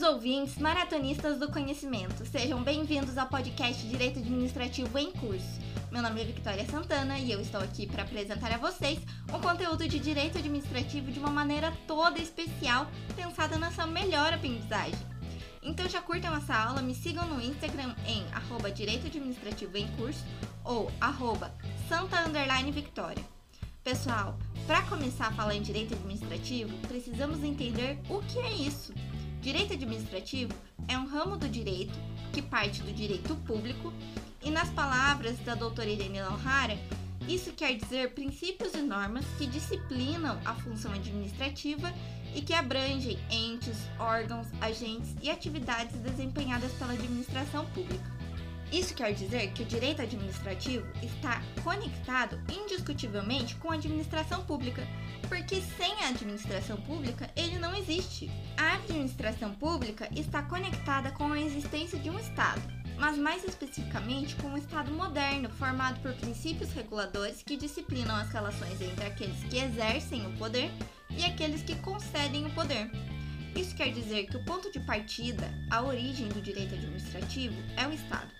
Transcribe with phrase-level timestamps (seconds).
[0.00, 5.60] Caros ouvintes, maratonistas do conhecimento, sejam bem-vindos ao podcast Direito Administrativo em Curso.
[5.92, 9.86] Meu nome é Victoria Santana e eu estou aqui para apresentar a vocês um conteúdo
[9.86, 14.98] de direito administrativo de uma maneira toda especial, pensada na sua melhor aprendizagem.
[15.62, 20.24] Então já curtam essa aula, me sigam no Instagram em arroba Direito Administrativo em Curso
[20.64, 21.52] ou arroba
[21.88, 22.24] Santa
[22.72, 23.24] Victoria.
[23.84, 28.94] Pessoal, para começar a falar em direito administrativo, precisamos entender o que é isso.
[29.40, 30.52] Direito administrativo
[30.86, 31.98] é um ramo do direito
[32.30, 33.90] que parte do direito público
[34.42, 36.78] e, nas palavras da doutora Irene Lohara,
[37.26, 41.90] isso quer dizer princípios e normas que disciplinam a função administrativa
[42.34, 48.20] e que abrangem entes, órgãos, agentes e atividades desempenhadas pela administração pública.
[48.70, 54.86] Isso quer dizer que o direito administrativo está conectado indiscutivelmente com a administração pública,
[55.28, 58.30] porque sem a administração pública ele não existe.
[58.56, 62.62] A administração pública está conectada com a existência de um Estado,
[62.98, 68.80] mas mais especificamente com um Estado moderno, formado por princípios reguladores que disciplinam as relações
[68.80, 70.70] entre aqueles que exercem o poder
[71.10, 72.90] e aqueles que concedem o poder.
[73.56, 77.92] Isso quer dizer que o ponto de partida, a origem do direito administrativo, é o
[77.92, 78.30] Estado.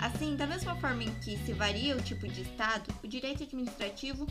[0.00, 4.26] Assim, da mesma forma em que se varia o tipo de Estado, o direito administrativo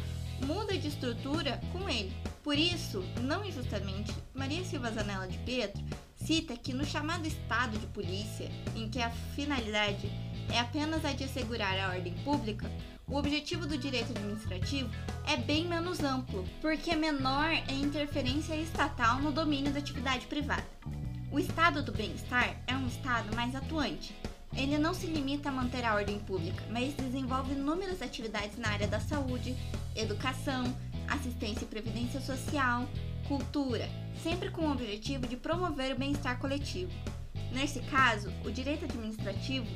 [0.45, 2.13] muda de estrutura com ele.
[2.43, 5.83] Por isso, não injustamente, Maria Silva Zanella de Pietro
[6.15, 10.11] cita que no chamado estado de polícia, em que a finalidade
[10.51, 12.69] é apenas a de assegurar a ordem pública,
[13.07, 14.89] o objetivo do direito administrativo
[15.27, 20.67] é bem menos amplo, porque menor é a interferência estatal no domínio da atividade privada.
[21.31, 24.15] O estado do bem-estar é um estado mais atuante,
[24.55, 28.87] ele não se limita a manter a ordem pública, mas desenvolve inúmeras atividades na área
[28.87, 29.55] da saúde,
[29.95, 30.75] educação,
[31.07, 32.87] assistência e previdência social,
[33.27, 33.87] cultura,
[34.23, 36.91] sempre com o objetivo de promover o bem-estar coletivo.
[37.51, 39.67] Nesse caso, o direito administrativo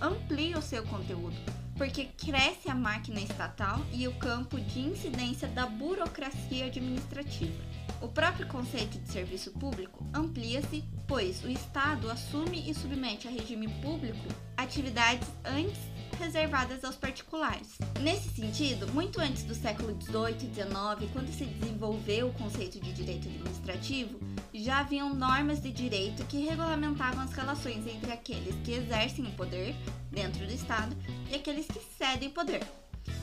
[0.00, 1.36] amplia o seu conteúdo,
[1.76, 7.62] porque cresce a máquina estatal e o campo de incidência da burocracia administrativa.
[8.00, 13.68] O próprio conceito de serviço público amplia-se, pois o Estado assume e submete a regime
[13.80, 14.26] público
[14.56, 17.78] atividades antes reservadas aos particulares.
[18.00, 22.92] Nesse sentido, muito antes do século XVIII e XIX, quando se desenvolveu o conceito de
[22.92, 24.18] direito administrativo,
[24.54, 29.74] já haviam normas de direito que regulamentavam as relações entre aqueles que exercem o poder
[30.10, 30.96] dentro do Estado
[31.30, 32.62] e aqueles que cedem o poder.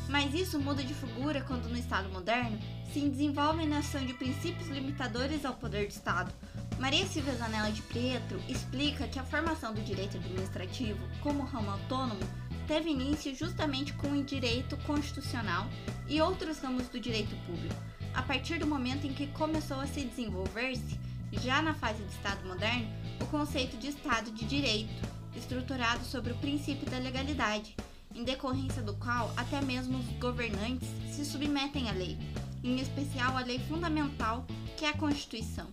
[0.08, 2.58] Mas isso muda de figura quando no Estado moderno
[2.92, 6.34] se desenvolve a noção de princípios limitadores ao poder do Estado.
[6.80, 12.22] Maria Silvia Zanella de Pietro explica que a formação do direito administrativo como ramo autônomo
[12.70, 15.68] teve início justamente com o direito constitucional
[16.08, 17.74] e outros ramos do direito público,
[18.14, 21.00] a partir do momento em que começou a se desenvolver-se,
[21.42, 22.88] já na fase do Estado moderno,
[23.20, 24.94] o conceito de Estado de Direito,
[25.36, 27.76] estruturado sobre o princípio da legalidade,
[28.14, 32.20] em decorrência do qual até mesmo os governantes se submetem à lei,
[32.64, 34.46] em especial à lei fundamental
[34.78, 35.70] que é a Constituição,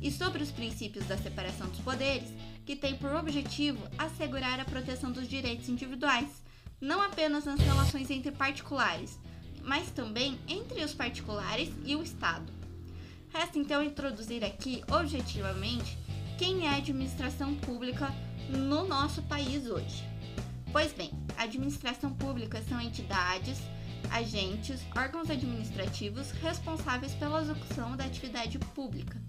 [0.00, 2.28] e sobre os princípios da separação dos poderes,
[2.66, 6.42] que tem por objetivo assegurar a proteção dos direitos individuais,
[6.80, 9.18] não apenas nas relações entre particulares,
[9.62, 12.52] mas também entre os particulares e o Estado.
[13.32, 15.96] Resta então introduzir aqui, objetivamente,
[16.36, 18.12] quem é a administração pública
[18.50, 20.04] no nosso país hoje.
[20.72, 23.58] Pois bem, a administração pública são entidades,
[24.10, 29.20] agentes, órgãos administrativos responsáveis pela execução da atividade pública,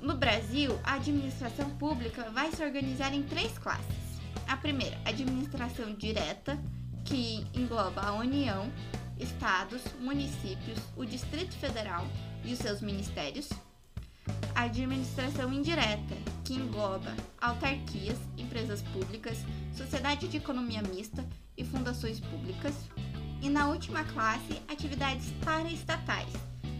[0.00, 4.20] no Brasil, a administração pública vai se organizar em três classes.
[4.48, 6.58] A primeira, administração direta,
[7.04, 8.70] que engloba a União,
[9.18, 12.06] estados, municípios, o Distrito Federal
[12.44, 13.48] e os seus ministérios.
[14.54, 19.38] A administração indireta, que engloba autarquias, empresas públicas,
[19.76, 22.74] sociedade de economia mista e fundações públicas.
[23.42, 26.32] E na última classe, atividades paraestatais,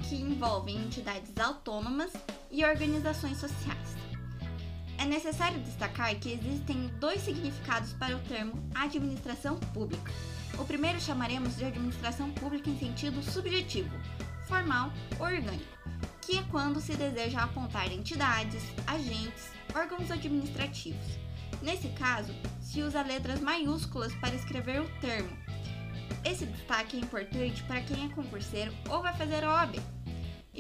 [0.09, 2.13] que envolvem entidades autônomas
[2.51, 3.97] e organizações sociais.
[4.99, 10.13] É necessário destacar que existem dois significados para o termo administração pública.
[10.59, 13.91] O primeiro chamaremos de administração pública em sentido subjetivo,
[14.47, 15.79] formal ou orgânico,
[16.21, 21.19] que é quando se deseja apontar entidades, agentes, órgãos administrativos.
[21.63, 25.31] Nesse caso, se usa letras maiúsculas para escrever o termo.
[26.25, 29.77] Esse destaque é importante para quem é concurseiro ou vai fazer OAB,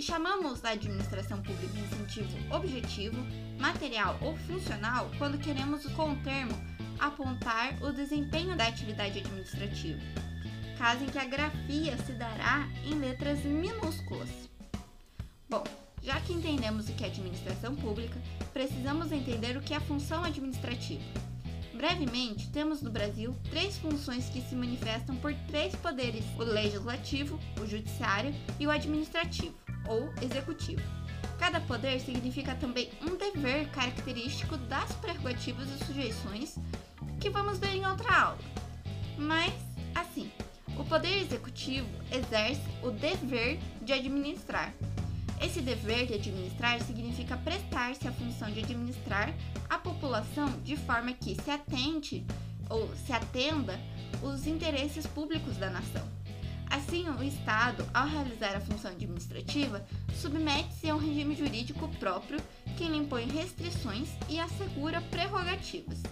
[0.01, 3.19] e chamamos a administração pública em sentido objetivo,
[3.59, 6.55] material ou funcional quando queremos com o termo
[6.99, 10.01] apontar o desempenho da atividade administrativa,
[10.79, 14.31] caso em que a grafia se dará em letras minúsculas.
[15.51, 15.65] Bom,
[16.03, 18.19] Já que entendemos o que é administração pública,
[18.55, 21.05] precisamos entender o que é função administrativa.
[21.75, 27.67] Brevemente, temos no Brasil três funções que se manifestam por três poderes: o legislativo, o
[27.67, 29.55] judiciário e o administrativo,
[29.87, 30.83] ou executivo.
[31.39, 36.57] Cada poder significa também um dever característico das prerrogativas e sujeições
[37.19, 38.39] que vamos ver em outra aula.
[39.17, 39.53] Mas,
[39.95, 40.31] assim,
[40.77, 44.73] o poder executivo exerce o dever de administrar.
[45.41, 49.33] Esse dever de administrar significa prestar-se à função de administrar
[49.69, 52.27] a população de forma que se atente
[52.69, 53.81] ou se atenda
[54.23, 56.07] os interesses públicos da nação.
[56.71, 59.30] Assim, o Estado, ao realizar a função administrativa,
[60.15, 62.41] submete-se a um regime jurídico próprio
[62.77, 66.03] que lhe impõe restrições e assegura prerrogativas.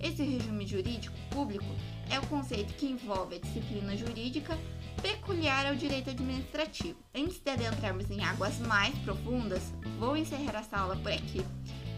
[0.00, 1.64] Esse regime jurídico público
[2.10, 4.58] é o conceito que envolve a disciplina jurídica
[5.00, 6.98] peculiar ao direito administrativo.
[7.14, 11.44] Antes de adentrarmos em águas mais profundas, vou encerrar essa aula por aqui.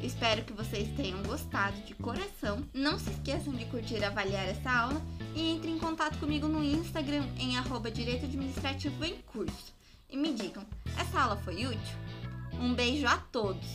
[0.02, 2.62] Espero que vocês tenham gostado de coração.
[2.72, 5.02] Não se esqueçam de curtir e avaliar essa aula
[5.34, 9.75] e entre em contato comigo no Instagram em arroba Direito Administrativo em Curso.
[10.08, 10.64] E me digam,
[10.98, 11.98] essa aula foi útil?
[12.52, 13.66] Um beijo a todos!